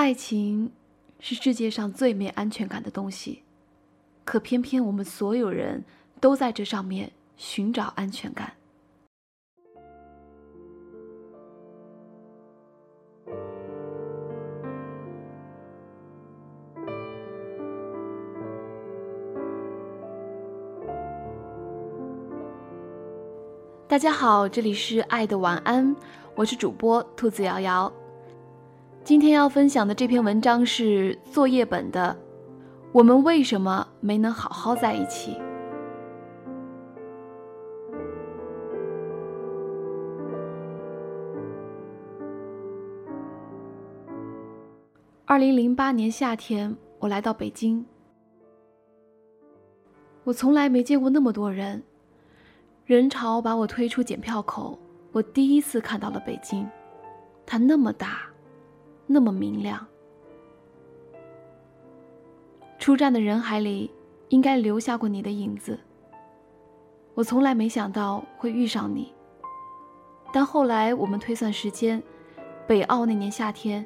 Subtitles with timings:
[0.00, 0.72] 爱情
[1.18, 3.42] 是世界上最没安全感的东西，
[4.24, 5.84] 可偏偏我们所有人
[6.18, 8.50] 都在这上面寻找安全感。
[23.86, 25.94] 大家好，这里是爱的晚安，
[26.34, 27.92] 我是主播兔子瑶瑶。
[29.02, 32.16] 今天要分享的这篇文章是作业本的。
[32.92, 35.36] 我们为什么没能好好在一起？
[45.24, 47.84] 二零零八年夏天，我来到北京，
[50.24, 51.82] 我从来没见过那么多人。
[52.84, 54.78] 人潮把我推出检票口，
[55.12, 56.68] 我第一次看到了北京，
[57.46, 58.22] 它那么大，
[59.12, 59.84] 那么明亮。
[62.78, 63.90] 出站的人海里，
[64.28, 65.76] 应该留下过你的影子。
[67.14, 69.12] 我从来没想到会遇上你，
[70.32, 72.00] 但后来我们推算时间，
[72.68, 73.84] 北澳那年夏天，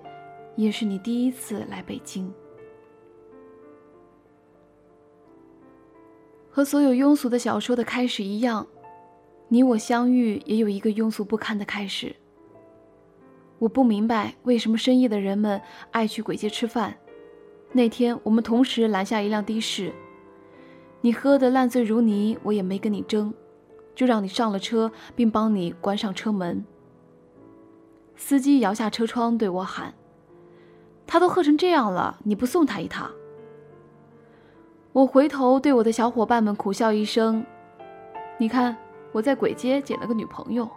[0.56, 2.30] 也是你第一次来北京。
[6.50, 8.66] 和所有庸俗的小说的开始一样。
[9.48, 12.14] 你我相遇也有一个庸俗不堪的开始。
[13.58, 15.60] 我不明白为什么深夜的人们
[15.90, 16.96] 爱去鬼街吃饭。
[17.72, 19.92] 那天我们同时拦下一辆的士，
[21.00, 23.32] 你喝得烂醉如泥，我也没跟你争，
[23.94, 26.64] 就让你上了车，并帮你关上车门。
[28.16, 29.94] 司机摇下车窗对我喊
[31.06, 33.10] ：“他都喝成这样了，你不送他一趟？”
[34.92, 37.44] 我回头对我的小伙伴们苦笑一声
[38.38, 38.76] ：“你看。”
[39.14, 40.68] 我在鬼街捡了个女朋友。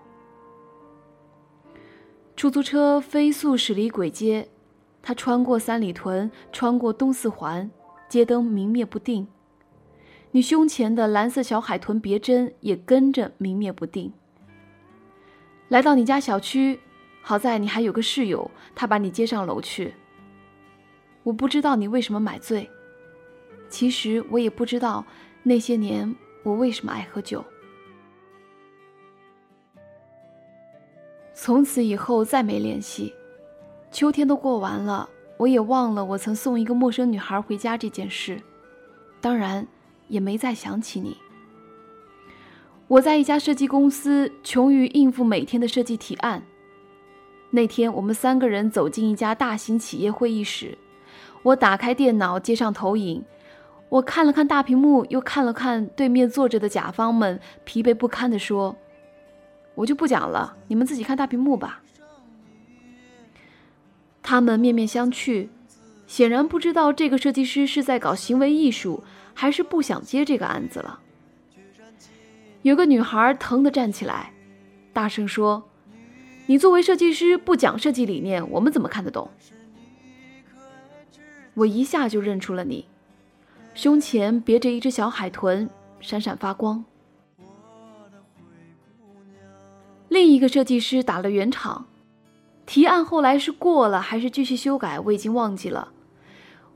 [2.37, 4.47] 出租车飞速驶离鬼街，
[5.01, 7.67] 它穿过三里屯，穿过东四环，
[8.07, 9.27] 街灯明灭不定。
[10.29, 14.13] 你胸前的蓝色小海豚别针也跟着明灭不定。
[15.69, 16.79] 来到你家小区，
[17.23, 19.95] 好在你还有个室友，他把你接上楼去。
[21.23, 22.69] 我不知道你为什么买醉，
[23.67, 25.03] 其实我也不知道
[25.41, 27.43] 那些年我为什么爱喝酒。
[31.39, 33.13] 从此以后再没联系，
[33.91, 38.41] 秋天都过完了，我也忘了我曾送一个陌生女孩回家这件事，
[39.21, 39.67] 当然
[40.07, 41.15] 也没再想起你。
[42.87, 46.41] 我在一家设计公司，穷于应付每天的设计提案。
[47.51, 50.75] 那天我们三个人走进一家大型企业会议室，
[51.43, 53.23] 我打开电脑接上投影，
[53.89, 58.75] 我看了看大屏幕，又看了看对面坐着的甲方们，疲惫不堪地说。
[59.77, 61.83] 我就不讲了，你们自己看大屏幕吧。
[64.23, 65.49] 他们面面相觑，
[66.07, 69.03] 显然不知道这个设计师是在搞行为艺术，
[69.35, 70.99] 还是不想接这个案子了。
[72.63, 74.33] 有个女孩疼的站起来，
[74.93, 75.69] 大声说
[76.47, 79.29] ：“你作为设计师不讲设计理念，我们怎么看得懂？”
[81.53, 82.87] 我一下就认出了你，
[83.75, 86.83] 胸前别着一只小海豚，闪闪发光。
[90.09, 91.85] 另一个设计师打了圆场，
[92.65, 95.89] 提案后来是过了还是继续修改，我已经忘记了。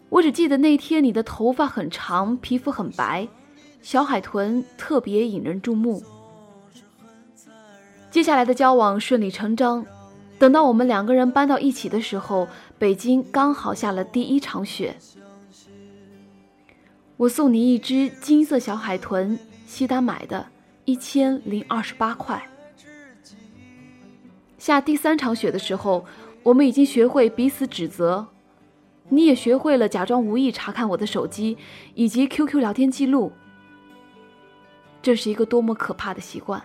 [0.09, 3.27] 我只记得那天你的头发很长，皮肤很白，
[3.81, 6.03] 小海豚特别引人注目。
[8.09, 9.85] 接下来的交往顺理成章，
[10.37, 14.97] 等到我们两个人搬到一起的时候，北京刚好下了第一场雪。
[17.15, 20.45] 我送你一只金色小海豚，西单买的，
[20.83, 22.45] 一千零二十八块。
[24.61, 26.05] 下第三场雪的时候，
[26.43, 28.27] 我们已经学会彼此指责，
[29.09, 31.57] 你也学会了假装无意查看我的手机
[31.95, 33.31] 以及 QQ 聊天记录。
[35.01, 36.61] 这是一个多么可怕的习惯，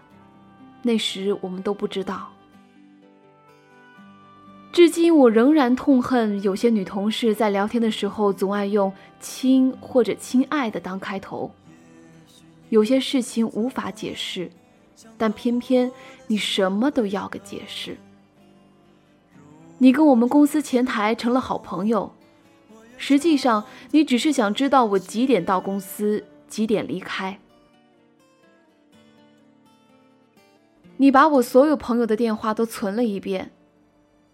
[0.82, 2.30] 那时我们都不知道。
[4.72, 11.50] 至今我仍然痛恨有些女同事在聊天的时候总爱用“亲”或者“亲爱的”当开头。
[12.68, 14.50] 有些事情无法解释。
[15.18, 15.90] 但偏偏
[16.26, 17.96] 你什么都要个解释。
[19.78, 22.12] 你跟我们公司前台成了好朋友，
[22.96, 27.38] 实际上你只是想知道我几点到公司，几点离开。
[30.96, 33.50] 你把我所有朋友的电话都存了一遍。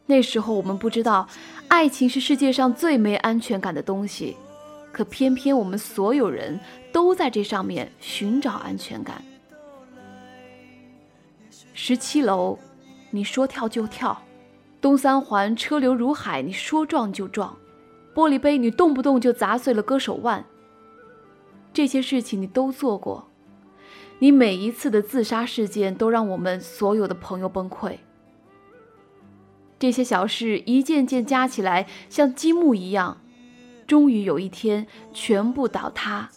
[0.06, 1.28] 那时候我们不知道，
[1.66, 4.36] 爱情是世界上最没安全感的东西，
[4.92, 6.60] 可偏偏我们所有人
[6.92, 9.24] 都在这上面寻找安全感。
[11.84, 12.60] 十七楼，
[13.10, 14.22] 你说跳就跳，
[14.80, 17.56] 东三环车流如海，你说撞就撞；
[18.14, 20.44] 玻璃杯你动不动就砸碎了割手腕。
[21.72, 23.26] 这些事情你都做过，
[24.20, 27.96] 你每一次的自杀事件都让我们所有的朋友崩溃。
[29.80, 33.20] 这些小事一件件加起来，像积木一样，
[33.88, 36.30] 终于有一天全部倒塌，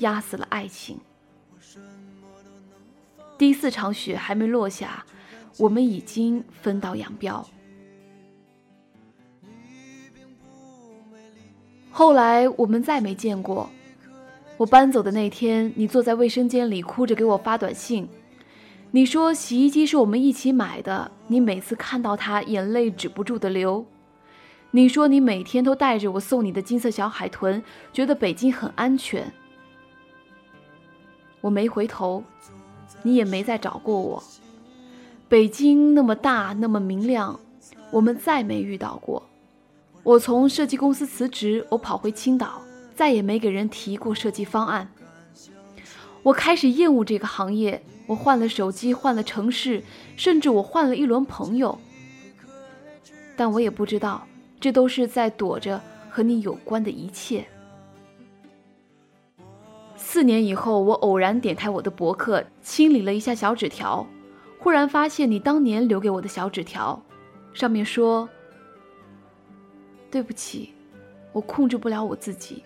[0.00, 1.00] 压死了爱情。
[3.38, 5.04] 第四场雪还没落下，
[5.58, 7.46] 我们已经分道扬镳。
[11.90, 13.70] 后来我们再没见过。
[14.58, 18.08] 我搬走的那天，你坐在卫生间里哭着给我发短信。
[18.90, 23.84] 你说洗衣机是我们一起买的，你每次看到它，眼泪止不住的流。
[24.70, 27.62] 你说你每天都带着我送你的金色小海豚，
[27.92, 29.30] 觉得北京很安全。
[31.42, 32.24] 我没回头，
[33.06, 34.20] 你也没再找过我。
[35.28, 37.38] 北京那么大，那么明亮，
[37.92, 39.22] 我们再没遇到过。
[40.02, 42.60] 我从设计公司辞职，我跑回青岛，
[42.96, 44.88] 再也没给人提过设计方案。
[46.24, 49.84] 我开始厌恶这个行业，我换了手机，换了城市，
[50.16, 51.78] 甚至我换了一轮朋友。
[53.36, 54.26] 但我也不知道，
[54.58, 55.80] 这都是在躲着
[56.10, 57.46] 和你有关的一切。
[60.08, 64.06] 四年以后，我偶然点开我的博客，清理了一下小纸条，
[64.56, 67.02] 忽然发现你当年留给我的小纸条，
[67.52, 68.28] 上面说。
[70.08, 70.72] 对不起，
[71.32, 72.62] 我控制不了我自己，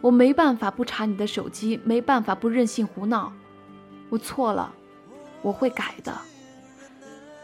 [0.00, 3.32] 我没办法不查你的手机，没办法不任性胡闹，
[4.08, 4.74] 我错了，
[5.42, 6.12] 我会改的。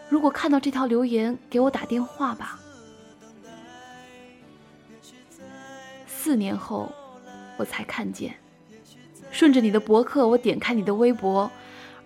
[0.09, 2.59] 如果看到这条留言，给我打电话吧。
[6.05, 6.93] 四年后，
[7.57, 8.35] 我才看见，
[9.35, 11.51] 顺着你的博客，我点开你的微博，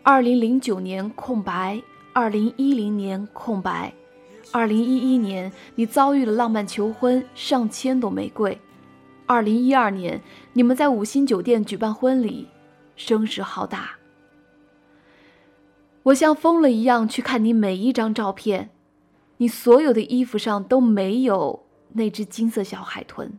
[0.03, 1.79] 二零零九年空白，
[2.15, 3.93] 二零一零年空白。
[4.51, 8.59] 二零一一年，你遭遇了浪漫求婚，上千朵玫瑰。
[9.27, 10.23] 二零一二年，
[10.55, 12.49] 你们在五星酒店举办婚礼，
[12.97, 13.91] 声势浩大。
[16.05, 18.71] 我像疯了一样去看你每一张照片，
[19.37, 23.39] 你所有的衣服上都没有那只金色小海豚。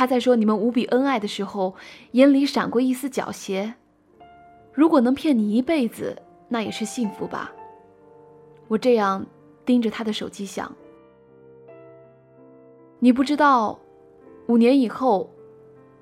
[0.00, 1.74] 他在说你们无比恩爱的时候，
[2.12, 3.74] 眼里闪过一丝狡黠。
[4.72, 6.16] 如果能骗你一辈子，
[6.48, 7.52] 那也是幸福吧。
[8.68, 9.26] 我这样
[9.62, 10.74] 盯着他的手机想，
[12.98, 13.78] 你不知道，
[14.46, 15.28] 五年以后，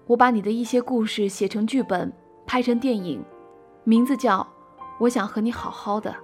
[0.07, 2.13] 我把你的一些故事写成剧本，
[2.47, 3.21] 拍成电影，
[3.83, 4.39] 名字叫
[5.01, 6.15] 《我想和你好好的》。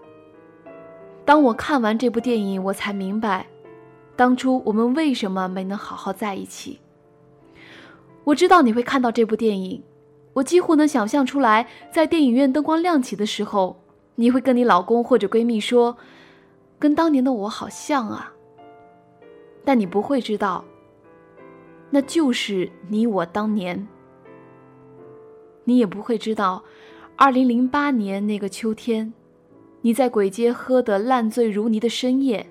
[1.25, 3.45] 当我看完这部电影，我才明白，
[4.15, 6.79] 当初我们为什么没能好好在一起。
[8.25, 9.83] 我知道你会看到这部电影。
[10.33, 13.81] 我几乎能想象出来，在电影院灯光亮起的时候，
[14.17, 15.97] 你会跟你老公或者闺蜜说
[16.79, 18.33] ：“跟当年的我好像啊。”
[19.65, 20.65] 但你不会知道，
[21.91, 23.87] 那就是你我当年。
[25.63, 26.65] 你也不会知道，
[27.17, 29.15] 二零零八年那个秋天，
[29.83, 32.45] 你在鬼街喝得烂醉如泥的深夜，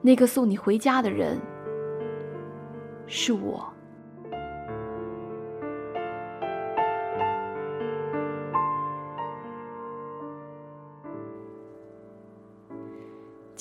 [0.00, 1.40] 那个送你回家的人
[3.06, 3.71] 是我。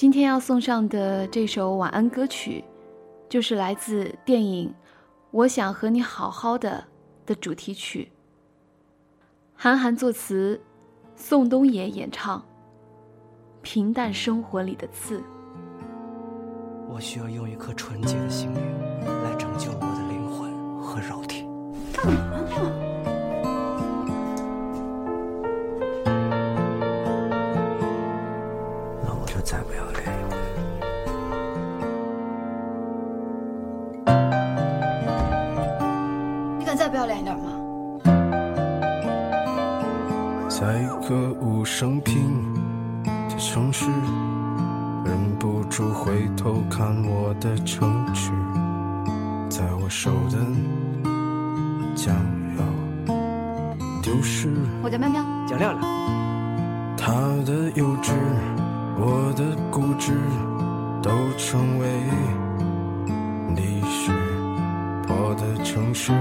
[0.01, 2.63] 今天要送上的这首晚安歌曲，
[3.29, 4.67] 就是来自电影
[5.29, 6.83] 《我想和你好好的》
[7.27, 8.11] 的主题曲。
[9.53, 10.59] 韩寒作词，
[11.15, 12.43] 宋冬野演唱。
[13.61, 15.21] 平淡生活里的刺。
[16.89, 18.50] 我需要用一颗纯洁的心
[43.41, 43.85] 城市，
[45.03, 48.29] 忍不住回头看我的城池，
[49.49, 50.37] 在我手的
[51.95, 52.15] 将
[52.55, 53.13] 要
[54.03, 54.53] 丢失。
[54.83, 55.81] 我叫喵喵，叫亮亮。
[56.95, 57.11] 他
[57.43, 58.13] 的幼稚，
[58.99, 60.13] 我的固执，
[61.01, 61.87] 都成为
[63.55, 64.11] 历史。
[65.07, 66.13] 破的城市，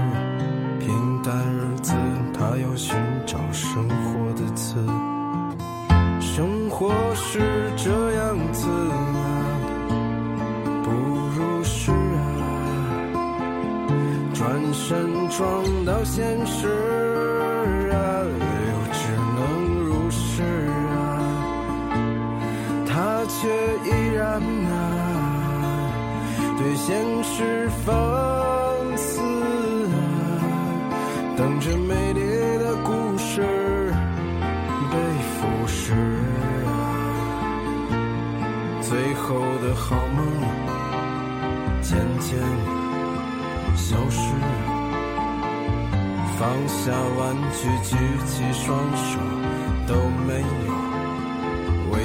[26.63, 27.91] 对现实放
[28.95, 29.97] 肆啊，
[31.35, 32.21] 等着美丽
[32.59, 33.41] 的故事
[34.91, 35.95] 被腐蚀
[36.67, 36.69] 啊，
[38.79, 40.19] 最后的好梦
[41.81, 42.37] 渐渐
[43.75, 44.31] 消失。
[46.37, 49.19] 放下玩具，举起双手，
[49.87, 49.95] 都
[50.27, 50.45] 没有
[51.91, 51.97] 为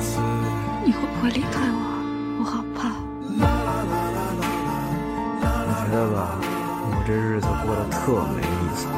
[0.00, 0.20] 此。
[0.84, 1.60] 你会不会离开？
[1.72, 1.89] 我
[7.70, 8.88] 过得特没意思。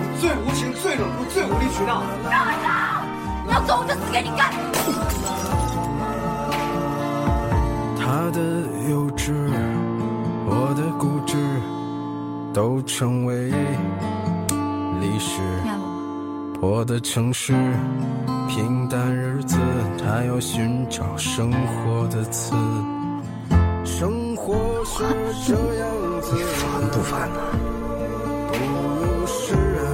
[0.00, 2.02] 你最无情、最冷酷、最无理取闹。
[3.50, 4.50] 要走我就死给你看！
[8.00, 8.40] 他的
[8.88, 9.34] 幼稚，
[10.46, 11.36] 我的固执，
[12.54, 13.50] 都成为
[14.98, 15.42] 历史。
[16.62, 17.52] 我的城市，
[18.48, 19.58] 平淡日子，
[20.02, 22.54] 他要寻找生活的词。
[23.84, 24.54] 生活
[24.86, 25.04] 是
[25.46, 25.88] 这样
[26.32, 27.38] 你，烦不烦呢？
[28.48, 29.86] 不如诗啊，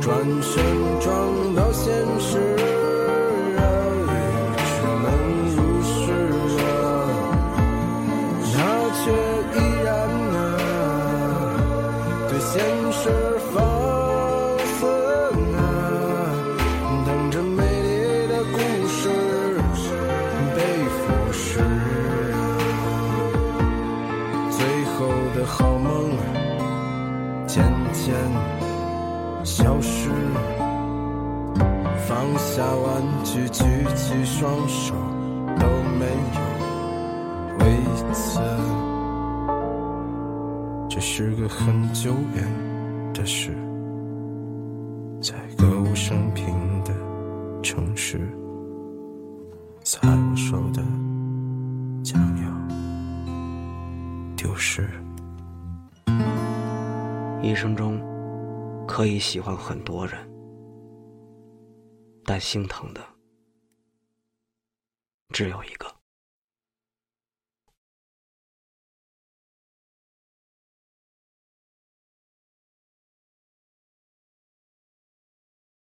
[0.00, 0.08] 转
[0.40, 0.62] 身
[1.00, 1.49] 撞
[27.92, 28.14] 渐
[29.44, 30.10] 消失，
[32.06, 33.64] 放下玩具，举
[33.96, 34.94] 起双手，
[35.58, 35.66] 都
[35.98, 36.40] 没有
[37.58, 37.64] 为
[38.12, 38.40] 此。
[40.88, 42.44] 这是个很久远
[43.14, 43.56] 的事，
[45.20, 46.54] 在歌舞升平
[46.84, 46.92] 的
[47.62, 48.18] 城市，
[49.82, 50.82] 在我手的
[52.02, 52.44] 将要
[54.36, 54.88] 丢失。
[57.42, 57.98] 一生中
[58.86, 60.30] 可以喜欢很多人，
[62.24, 63.00] 但心疼的
[65.30, 65.89] 只有一个。